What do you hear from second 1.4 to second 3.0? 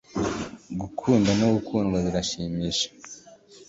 gukundwa birashimisha